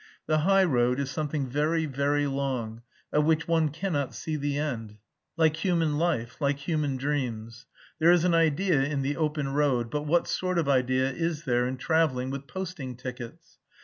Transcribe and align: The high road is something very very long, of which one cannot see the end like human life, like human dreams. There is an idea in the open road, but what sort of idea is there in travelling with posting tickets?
The 0.25 0.39
high 0.39 0.63
road 0.63 0.99
is 0.99 1.11
something 1.11 1.47
very 1.47 1.85
very 1.85 2.25
long, 2.25 2.81
of 3.13 3.23
which 3.23 3.47
one 3.47 3.69
cannot 3.69 4.15
see 4.15 4.35
the 4.35 4.57
end 4.57 4.97
like 5.37 5.57
human 5.63 5.99
life, 5.99 6.37
like 6.41 6.57
human 6.57 6.97
dreams. 6.97 7.67
There 7.99 8.09
is 8.11 8.23
an 8.25 8.33
idea 8.33 8.81
in 8.81 9.03
the 9.03 9.15
open 9.15 9.49
road, 9.49 9.91
but 9.91 10.07
what 10.07 10.27
sort 10.27 10.57
of 10.57 10.67
idea 10.67 11.11
is 11.11 11.43
there 11.43 11.67
in 11.67 11.77
travelling 11.77 12.31
with 12.31 12.47
posting 12.47 12.97
tickets? 12.97 13.59